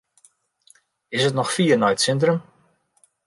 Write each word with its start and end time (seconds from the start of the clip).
Is 1.17 1.23
it 1.27 1.35
noch 1.37 1.51
fier 1.55 1.77
nei 1.77 1.93
it 1.93 2.01
sintrum? 2.03 2.39